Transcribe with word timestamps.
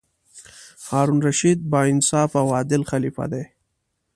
هارون 0.89 1.19
الرشید 1.21 1.69
با 1.69 1.81
انصافه 1.91 2.39
او 2.39 2.49
عادل 2.55 2.83
خلیفه 2.89 3.27
دی. 3.31 3.43